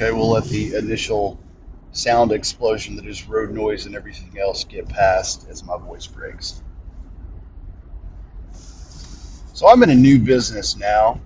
[0.00, 1.40] Okay, we'll let the initial
[1.90, 6.62] sound explosion that is road noise and everything else get past as my voice breaks.
[9.54, 11.20] So I'm in a new business now,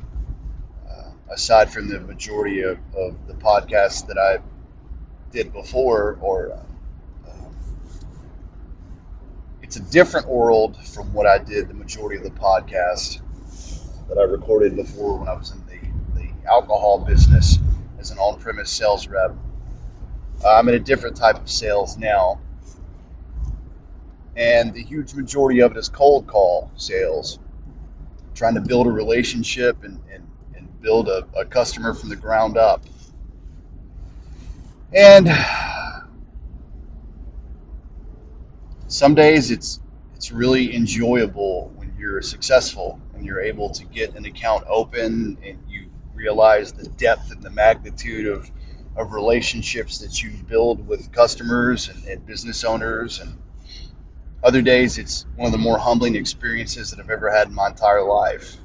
[0.89, 4.39] uh, aside from the majority of, of the podcasts that I
[5.33, 7.55] did before, or uh, um,
[9.63, 13.21] it's a different world from what I did the majority of the podcasts
[14.09, 17.59] that I recorded before when I was in the, the alcohol business
[18.03, 19.33] as an on-premise sales rep.
[20.45, 22.41] Uh, I'm in a different type of sales now,
[24.37, 27.39] and the huge majority of it is cold call sales,
[28.35, 30.27] trying to build a relationship and, and,
[30.57, 32.85] and build a, a customer from the ground up.
[34.93, 35.29] And
[38.89, 39.79] some days it's
[40.17, 45.59] it's really enjoyable when you're successful and you're able to get an account open and
[46.15, 48.51] realize the depth and the magnitude of,
[48.97, 53.37] of relationships that you build with customers and, and business owners and
[54.43, 57.69] other days it's one of the more humbling experiences that I've ever had in my
[57.69, 58.57] entire life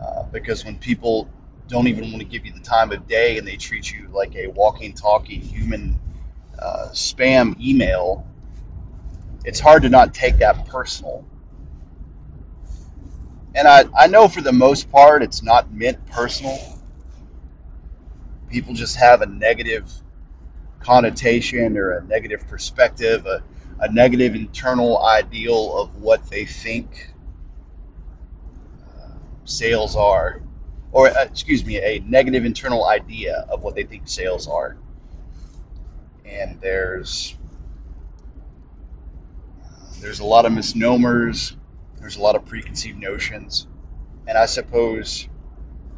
[0.00, 1.28] uh, because when people
[1.68, 4.36] don't even want to give you the time of day and they treat you like
[4.36, 5.98] a walking talking human
[6.58, 8.26] uh, spam email
[9.44, 11.24] it's hard to not take that personal.
[13.54, 16.58] And I, I know for the most part it's not meant personal.
[18.48, 19.92] People just have a negative
[20.80, 23.42] connotation or a negative perspective, a,
[23.78, 27.12] a negative internal ideal of what they think
[28.86, 29.08] uh,
[29.44, 30.40] sales are.
[30.90, 34.76] Or, uh, excuse me, a negative internal idea of what they think sales are.
[36.24, 37.34] And there's
[40.00, 41.56] there's a lot of misnomers,
[42.02, 43.66] there's a lot of preconceived notions,
[44.26, 45.28] and I suppose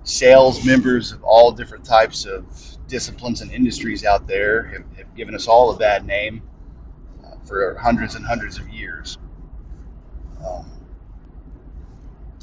[0.05, 2.45] sales members of all different types of
[2.87, 6.43] disciplines and industries out there have, have given us all a bad name
[7.25, 9.17] uh, for hundreds and hundreds of years.
[10.47, 10.67] Um,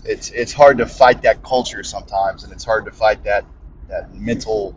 [0.06, 3.46] it's it's hard to fight that culture sometimes, and it's hard to fight that
[3.90, 4.76] that mental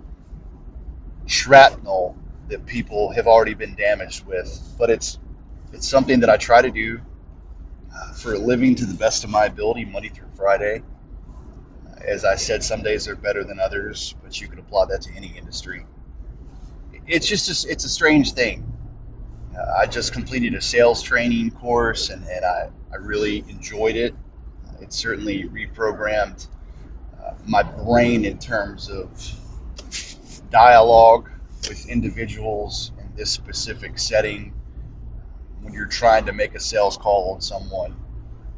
[1.24, 2.18] shrapnel
[2.48, 4.74] that people have already been damaged with.
[4.78, 5.18] But it's
[5.72, 7.00] it's something that I try to do
[7.94, 10.82] uh, for a living to the best of my ability, Monday through Friday.
[12.06, 15.14] As I said, some days are better than others, but you can apply that to
[15.14, 15.86] any industry.
[17.06, 18.70] It's just a, it's a strange thing.
[19.56, 24.14] Uh, I just completed a sales training course, and, and I, I really enjoyed it.
[24.80, 26.46] It certainly reprogrammed
[27.22, 29.08] uh, my brain in terms of
[30.50, 31.30] dialogue
[31.68, 34.52] with individuals in this specific setting
[35.64, 37.96] when you're trying to make a sales call on someone.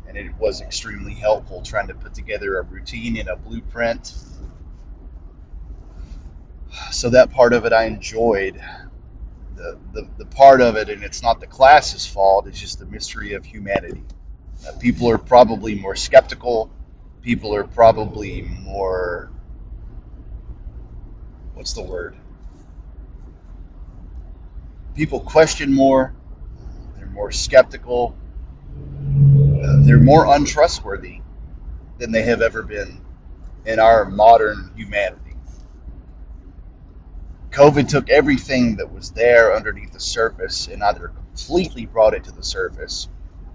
[0.09, 4.12] And it was extremely helpful trying to put together a routine and a blueprint.
[6.91, 8.61] So that part of it I enjoyed.
[9.55, 12.87] The, the, the part of it, and it's not the class's fault, it's just the
[12.87, 14.03] mystery of humanity.
[14.66, 16.71] Uh, people are probably more skeptical.
[17.22, 19.31] People are probably more,
[21.55, 22.16] what's the word?
[24.95, 26.12] People question more
[27.16, 28.16] more skeptical.
[28.69, 31.21] Uh, they're more untrustworthy
[31.99, 33.00] than they have ever been
[33.65, 35.22] in our modern humanity.
[37.50, 42.32] COVID took everything that was there underneath the surface and either completely brought it to
[42.32, 43.09] the surface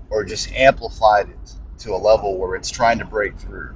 [0.10, 3.76] or just amplified it to a level where it's trying to break through.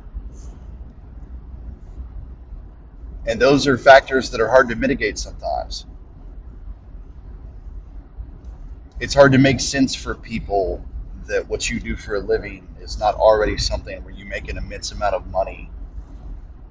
[3.28, 5.86] And those are factors that are hard to mitigate sometimes.
[9.00, 10.86] It's hard to make sense for people
[11.28, 14.58] that what you do for a living is not already something where you make an
[14.58, 15.70] immense amount of money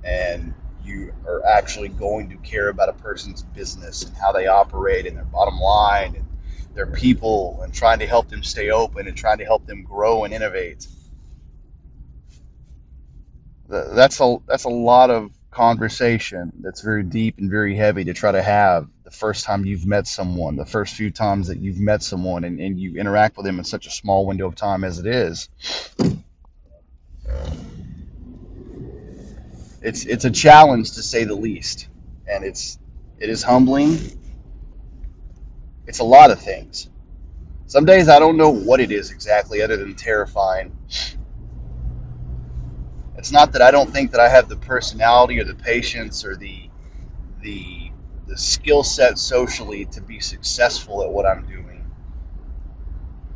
[0.04, 5.06] and you are actually going to care about a person's business and how they operate
[5.06, 6.26] and their bottom line and
[6.74, 10.24] their people and trying to help them stay open and trying to help them grow
[10.24, 10.86] and innovate.
[13.68, 18.32] That's a that's a lot of conversation that's very deep and very heavy to try
[18.32, 22.44] to have first time you've met someone, the first few times that you've met someone
[22.44, 25.06] and, and you interact with them in such a small window of time as it
[25.06, 25.48] is.
[29.82, 31.88] It's it's a challenge to say the least.
[32.28, 32.78] And it's
[33.18, 33.98] it is humbling.
[35.86, 36.90] It's a lot of things.
[37.66, 40.76] Some days I don't know what it is exactly other than terrifying.
[43.16, 46.36] It's not that I don't think that I have the personality or the patience or
[46.36, 46.68] the
[47.42, 47.83] the
[48.26, 51.84] the skill set socially to be successful at what I'm doing.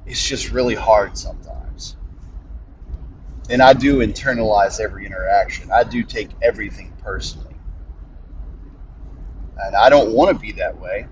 [0.06, 1.96] It's just really hard sometimes.
[3.50, 5.70] And I do internalize every interaction.
[5.70, 7.54] I do take everything personally.
[9.58, 11.06] And I don't want to be that way.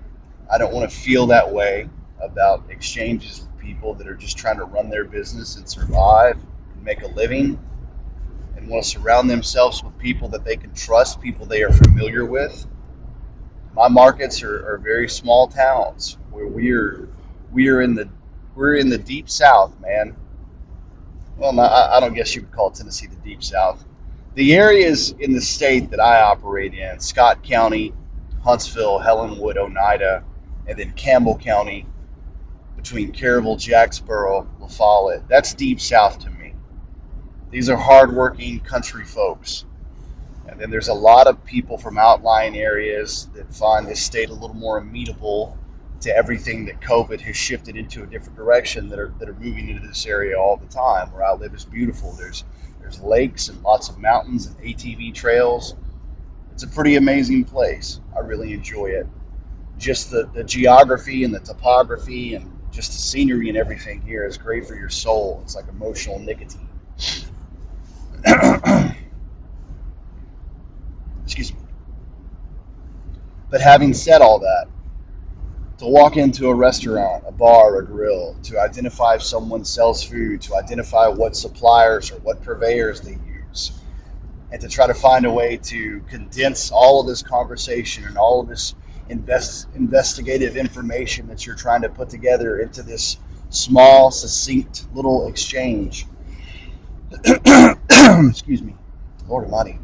[0.51, 1.89] I don't want to feel that way
[2.21, 6.37] about exchanges with people that are just trying to run their business and survive
[6.73, 7.59] and make a living
[8.55, 12.25] and want to surround themselves with people that they can trust, people they are familiar
[12.25, 12.65] with.
[13.77, 17.07] My markets are, are very small towns where we are
[17.51, 18.09] we are in the
[18.55, 20.15] we're in the deep south, man.
[21.37, 23.85] Well, I, I don't guess you would call Tennessee the deep south.
[24.33, 27.93] The areas in the state that I operate in, Scott County,
[28.43, 30.23] Huntsville, Helenwood, Oneida,
[30.65, 31.85] and then Campbell County,
[32.75, 35.27] between Caryville, Jacksboro, La Follette.
[35.27, 36.55] That's deep south to me.
[37.51, 39.65] These are hardworking country folks.
[40.47, 44.33] And then there's a lot of people from outlying areas that find this state a
[44.33, 45.57] little more amenable
[46.01, 49.69] to everything that COVID has shifted into a different direction that are that are moving
[49.69, 51.11] into this area all the time.
[51.11, 52.13] Where I live is beautiful.
[52.13, 52.43] There's
[52.79, 55.75] there's lakes and lots of mountains and ATV trails.
[56.53, 57.99] It's a pretty amazing place.
[58.15, 59.07] I really enjoy it.
[59.77, 64.37] Just the, the geography and the topography and just the scenery and everything here is
[64.37, 65.41] great for your soul.
[65.43, 66.67] It's like emotional nicotine.
[71.27, 71.59] Excuse me.
[73.49, 74.67] But having said all that,
[75.79, 80.41] to walk into a restaurant, a bar, a grill, to identify if someone sells food,
[80.43, 83.77] to identify what suppliers or what purveyors they use,
[84.53, 88.39] and to try to find a way to condense all of this conversation and all
[88.39, 88.73] of this
[89.09, 93.17] invest, investigative information that you're trying to put together into this
[93.49, 96.05] small, succinct little exchange.
[97.25, 98.77] Excuse me,
[99.27, 99.77] Lord Almighty.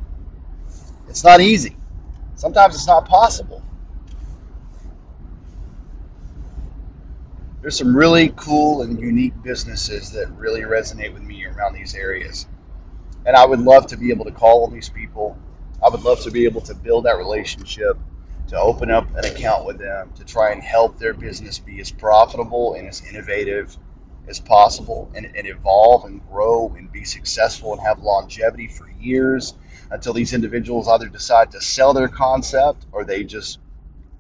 [1.14, 1.76] It's not easy.
[2.34, 3.62] Sometimes it's not possible.
[7.62, 12.48] there's some really cool and unique businesses that really resonate with me around these areas.
[13.28, 15.38] And I would love to be able to call on these people.
[15.82, 17.98] I would love to be able to build that relationship,
[18.48, 21.92] to open up an account with them, to try and help their business be as
[21.92, 23.78] profitable and as innovative
[24.28, 29.54] as possible and, and evolve and grow and be successful and have longevity for years
[29.94, 33.60] until these individuals either decide to sell their concept or they just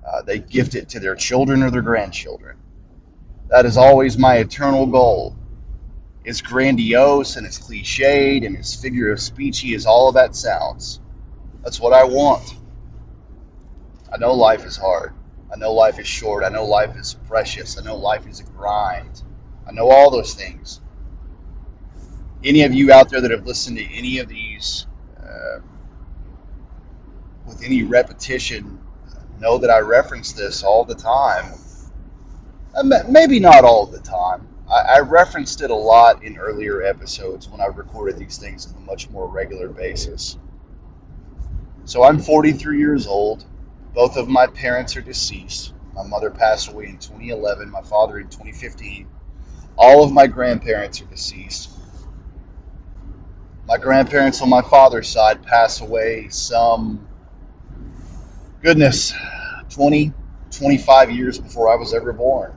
[0.08, 2.56] uh, they gift it to their children or their grandchildren
[3.50, 5.36] that is always my eternal goal.
[6.24, 11.00] It's grandiose and it's cliched and it's figure of speechy as all of that sounds,
[11.64, 12.56] that's what I want.
[14.12, 15.14] I know life is hard.
[15.54, 16.44] I know life is short.
[16.44, 17.80] I know life is precious.
[17.80, 19.24] I know life is a grind.
[19.68, 20.82] I know all those things.
[22.44, 24.88] Any of you out there that have listened to any of these
[25.34, 25.60] uh,
[27.46, 28.80] with any repetition
[29.40, 31.54] know that I reference this all the time
[32.76, 34.48] uh, maybe not all the time.
[34.70, 38.82] I, I referenced it a lot in earlier episodes when I recorded these things on
[38.82, 40.38] a much more regular basis.
[41.86, 43.46] So I'm 43 years old.
[43.94, 45.74] Both of my parents are deceased.
[45.94, 49.08] My mother passed away in 2011, my father in 2015.
[49.78, 51.70] All of my grandparents are deceased.
[53.68, 57.08] My grandparents on my father's side passed away some,
[58.62, 59.14] goodness,
[59.70, 60.14] 20,
[60.52, 62.54] 25 years before I was ever born.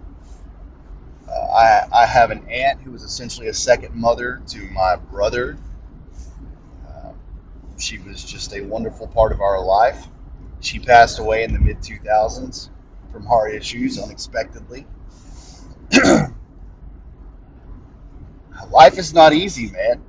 [1.30, 5.56] I, I have an aunt who was essentially a second mother to my brother.
[6.86, 7.12] Uh,
[7.78, 10.08] she was just a wonderful part of our life.
[10.60, 12.68] She passed away in the mid 2000s
[13.12, 14.86] from heart issues unexpectedly.
[18.70, 20.02] life is not easy, man.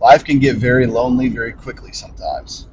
[0.00, 2.68] Life can get very lonely very quickly sometimes.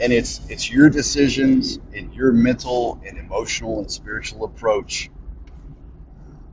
[0.00, 5.10] And it's it's your decisions and your mental and emotional and spiritual approach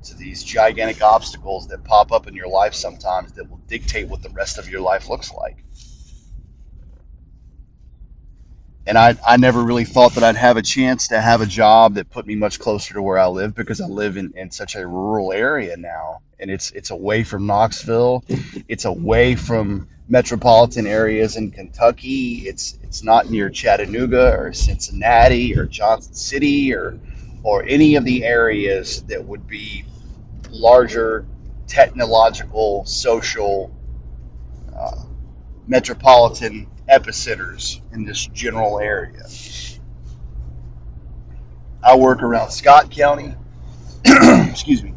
[0.04, 4.22] to these gigantic obstacles that pop up in your life sometimes that will dictate what
[4.22, 5.64] the rest of your life looks like.
[8.88, 11.96] And I, I never really thought that I'd have a chance to have a job
[11.96, 14.76] that put me much closer to where I live because I live in, in such
[14.76, 16.22] a rural area now.
[16.40, 18.24] And it's it's away from Knoxville.
[18.70, 22.48] It's away from metropolitan areas in Kentucky.
[22.48, 26.98] It's it's not near Chattanooga or Cincinnati or Johnson City or
[27.44, 29.84] or any of the areas that would be
[30.50, 31.26] larger
[31.68, 33.76] technological, social,
[34.74, 35.04] uh,
[35.68, 39.26] metropolitan epicenters in this general area.
[41.84, 43.34] I work around Scott County,
[44.06, 44.94] excuse me,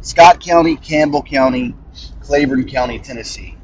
[0.00, 1.74] Scott County, Campbell County,
[2.20, 3.56] Claiborne County, Tennessee.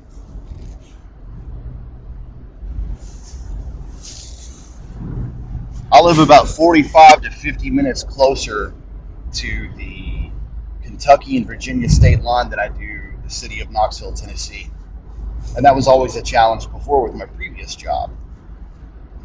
[5.90, 8.72] I live about 45 to 50 minutes closer
[9.34, 10.30] to the
[10.82, 14.70] Kentucky and Virginia state line than I do the city of Knoxville, Tennessee.
[15.56, 18.10] And that was always a challenge before with my previous job.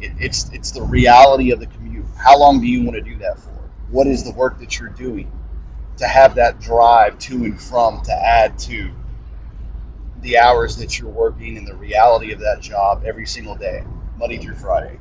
[0.00, 2.06] It, it's it's the reality of the commute.
[2.16, 3.50] How long do you want to do that for?
[3.90, 5.30] What is the work that you're doing
[5.98, 8.92] to have that drive to and from to add to
[10.20, 13.84] the hours that you're working and the reality of that job every single day,
[14.18, 14.98] Monday through Friday.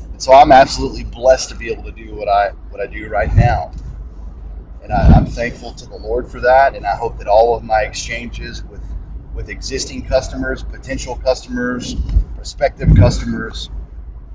[0.00, 3.08] And so I'm absolutely blessed to be able to do what I what I do
[3.08, 3.72] right now.
[4.82, 6.76] And I, I'm thankful to the Lord for that.
[6.76, 8.82] And I hope that all of my exchanges with
[9.34, 11.96] with existing customers, potential customers,
[12.36, 13.68] prospective customers,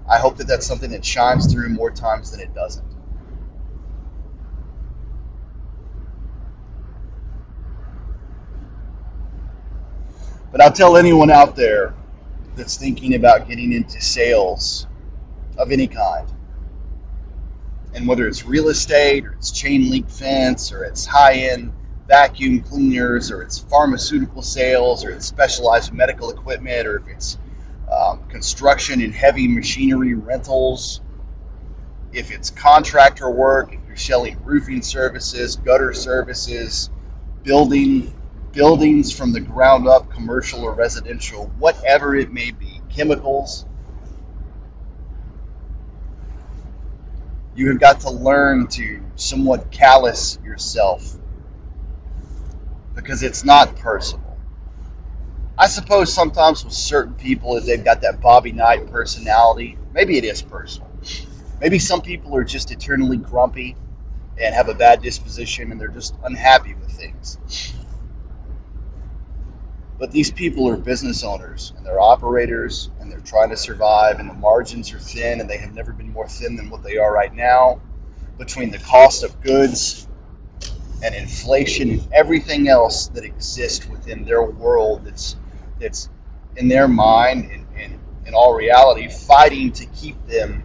[0.09, 2.85] I hope that that's something that shines through more times than it doesn't.
[10.51, 11.93] But I'll tell anyone out there
[12.55, 14.87] that's thinking about getting into sales
[15.57, 16.27] of any kind,
[17.93, 21.71] and whether it's real estate or it's chain link fence or it's high end
[22.09, 27.37] vacuum cleaners or it's pharmaceutical sales or it's specialized medical equipment or if it's
[27.89, 31.01] um, construction and heavy machinery rentals,
[32.11, 36.89] if it's contractor work, if you're selling roofing services, gutter services,
[37.43, 38.11] building
[38.53, 43.67] buildings from the ground up, commercial or residential, whatever it may be, chemicals.
[47.53, 51.15] You have got to learn to somewhat callous yourself
[53.01, 54.37] because it's not personal.
[55.57, 60.23] I suppose sometimes with certain people, if they've got that Bobby Knight personality, maybe it
[60.25, 60.89] is personal.
[61.61, 63.75] Maybe some people are just eternally grumpy
[64.41, 67.39] and have a bad disposition and they're just unhappy with things.
[69.97, 74.29] But these people are business owners and they're operators and they're trying to survive, and
[74.29, 77.13] the margins are thin and they have never been more thin than what they are
[77.13, 77.81] right now.
[78.37, 80.08] Between the cost of goods
[81.03, 85.35] and inflation and everything else that exists within their world that's
[85.79, 86.09] that's
[86.55, 90.63] in their mind and, and in all reality fighting to keep them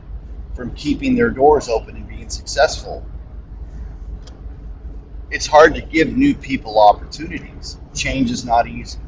[0.54, 3.04] from keeping their doors open and being successful.
[5.30, 7.78] It's hard to give new people opportunities.
[7.94, 9.00] Change is not easy.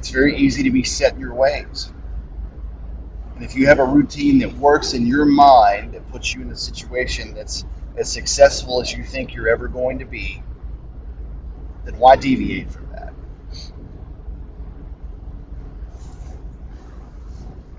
[0.00, 1.92] it's very easy to be set in your ways.
[3.34, 6.50] And if you have a routine that works in your mind that puts you in
[6.50, 7.66] a situation that's
[7.96, 10.42] as successful as you think you're ever going to be,
[11.84, 13.12] then why deviate from that?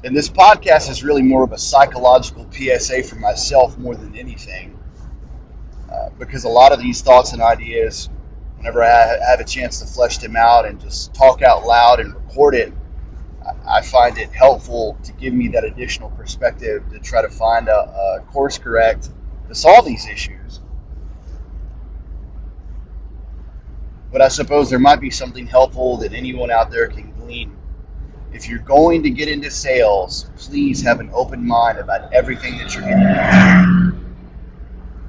[0.04, 4.78] And this podcast is really more of a psychological PSA for myself more than anything.
[5.92, 8.10] Uh, because a lot of these thoughts and ideas
[8.58, 12.14] whenever I have a chance to flesh them out and just talk out loud and
[12.14, 12.72] record it,
[13.68, 18.20] I find it helpful to give me that additional perspective to try to find a,
[18.20, 19.10] a course correct
[19.52, 20.62] to solve these issues.
[24.12, 27.56] But I suppose there might be something helpful that anyone out there can glean.
[28.34, 32.74] If you're going to get into sales, please have an open mind about everything that
[32.74, 33.98] you're getting into.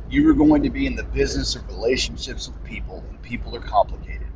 [0.08, 3.60] You are going to be in the business of relationships with people, and people are
[3.60, 4.26] complicated.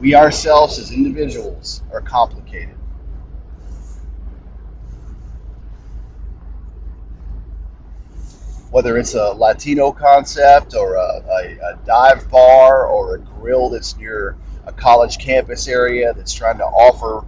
[0.00, 2.76] We ourselves, as individuals, are complicated.
[8.74, 13.96] Whether it's a Latino concept or a, a, a dive bar or a grill that's
[13.96, 17.24] near a college campus area that's trying to offer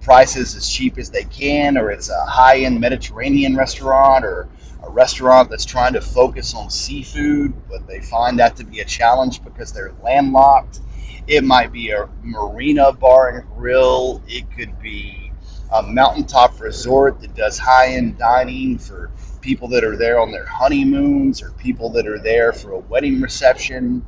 [0.00, 4.48] prices as cheap as they can, or it's a high end Mediterranean restaurant or
[4.82, 8.84] a restaurant that's trying to focus on seafood, but they find that to be a
[8.84, 10.80] challenge because they're landlocked.
[11.28, 14.20] It might be a marina bar and grill.
[14.26, 15.30] It could be
[15.72, 20.46] a mountaintop resort that does high end dining for people that are there on their
[20.46, 24.04] honeymoons or people that are there for a wedding reception,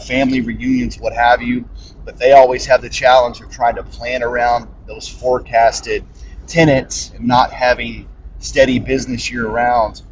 [0.00, 1.68] family reunions, what have you.
[2.04, 6.04] But they always have the challenge of trying to plan around those forecasted
[6.46, 8.08] tenants and not having
[8.38, 10.02] steady business year round.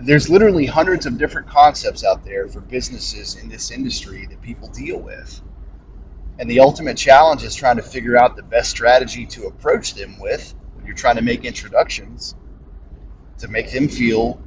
[0.00, 4.68] There's literally hundreds of different concepts out there for businesses in this industry that people
[4.68, 5.40] deal with.
[6.38, 10.18] And the ultimate challenge is trying to figure out the best strategy to approach them
[10.20, 12.34] with when you're trying to make introductions
[13.38, 14.40] to make them feel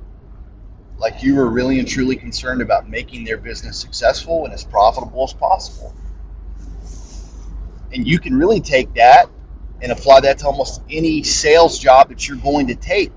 [0.97, 5.23] like you were really and truly concerned about making their business successful and as profitable
[5.23, 5.93] as possible.
[7.93, 9.29] And you can really take that
[9.81, 13.13] and apply that to almost any sales job that you're going to take.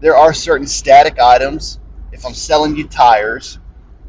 [0.00, 1.80] There are certain static items.
[2.12, 3.58] If I'm selling you tires,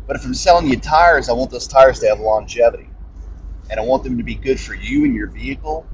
[0.05, 2.89] but if I'm selling you tires, I want those tires to have longevity.
[3.69, 5.87] And I want them to be good for you and your vehicle.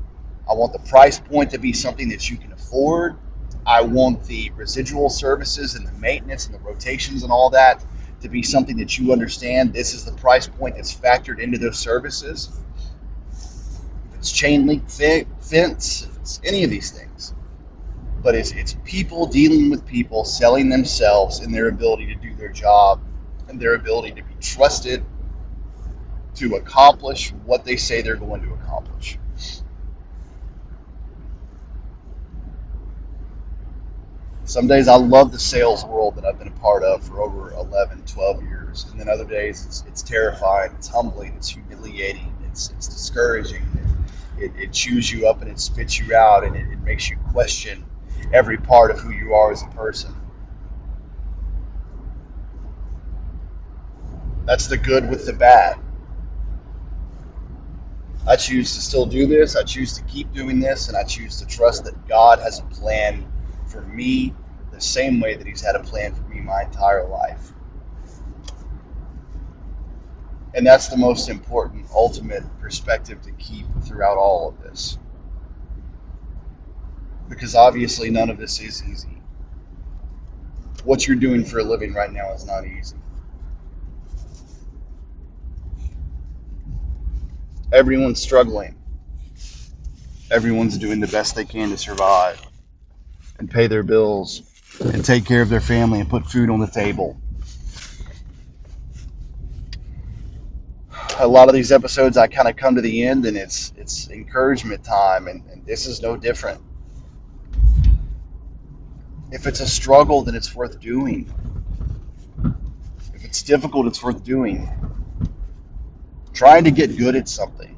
[0.49, 3.17] I want the price point to be something that you can afford.
[3.65, 7.85] I want the residual services and the maintenance and the rotations and all that
[8.21, 9.73] to be something that you understand.
[9.73, 12.49] This is the price point that's factored into those services
[14.11, 17.33] If it's chain link fence, if it's any of these things.
[18.23, 22.49] But it's, it's people dealing with people, selling themselves and their ability to do their
[22.49, 23.01] job
[23.49, 25.05] and their ability to be trusted
[26.35, 29.19] to accomplish what they say they're going to accomplish.
[34.45, 37.51] Some days I love the sales world that I've been a part of for over
[37.53, 38.85] 11, 12 years.
[38.91, 43.63] And then other days it's, it's terrifying, it's humbling, it's humiliating, it's, it's discouraging.
[44.37, 47.17] It, it, chews you up and it spits you out and it, it makes you
[47.31, 47.83] question
[48.31, 50.13] every part of who you are as a person.
[54.45, 55.79] That's the good with the bad.
[58.27, 59.55] I choose to still do this.
[59.55, 60.87] I choose to keep doing this.
[60.87, 63.25] And I choose to trust that God has a plan
[63.75, 64.33] for me
[64.71, 67.51] the same way that He's had a plan for me my entire life.
[70.53, 74.97] And that's the most important, ultimate perspective to keep throughout all of this.
[77.27, 79.21] Because obviously, none of this is easy.
[80.85, 82.95] What you're doing for a living right now is not easy.
[87.71, 88.75] Everyone's struggling.
[90.31, 92.44] Everyone's doing the best they can to survive
[93.37, 94.41] and pay their bills
[94.79, 97.19] and take care of their family and put food on the table.
[101.17, 104.09] A lot of these episodes, I kind of come to the end, and it's it's
[104.09, 106.61] encouragement time, and, and this is no different.
[109.31, 111.33] If it's a struggle, then it's worth doing.
[113.13, 114.69] If it's difficult, it's worth doing.
[116.33, 117.77] Trying to get good at something.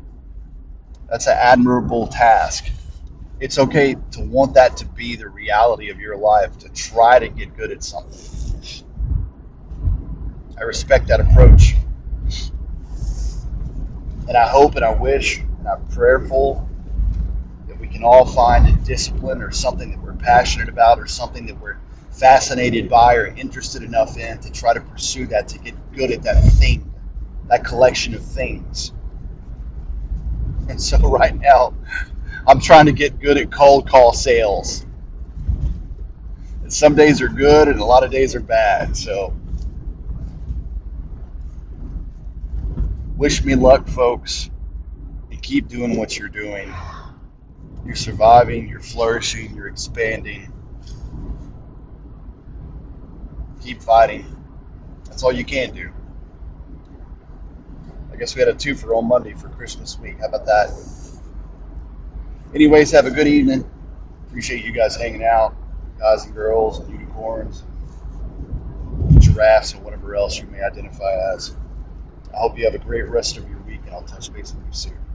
[1.07, 2.69] That's an admirable task
[3.39, 7.29] it's okay to want that to be the reality of your life, to try to
[7.29, 8.19] get good at something.
[10.59, 11.75] I respect that approach.
[14.27, 16.67] And I hope and I wish and I'm prayerful
[17.67, 21.45] that we can all find a discipline or something that we're passionate about or something
[21.47, 21.77] that we're
[22.11, 26.23] fascinated by or interested enough in to try to pursue that, to get good at
[26.23, 26.91] that thing,
[27.47, 28.91] that collection of things.
[30.67, 31.73] And so right now,
[32.47, 34.85] I'm trying to get good at cold call sales.
[36.61, 38.95] And some days are good and a lot of days are bad.
[38.95, 39.35] So
[43.17, 44.49] wish me luck, folks,
[45.29, 46.73] and keep doing what you're doing.
[47.85, 50.53] You're surviving, you're flourishing, you're expanding.
[53.61, 54.25] Keep fighting.
[55.05, 55.91] That's all you can do.
[58.13, 60.19] I guess we had a two for on Monday for Christmas week.
[60.19, 60.96] How about that?
[62.53, 63.69] Anyways, have a good evening.
[64.27, 65.55] Appreciate you guys hanging out,
[65.99, 67.63] guys and girls, and unicorns,
[69.19, 71.55] giraffes, and whatever else you may identify as.
[72.33, 74.65] I hope you have a great rest of your week, and I'll touch base with
[74.65, 75.06] you soon.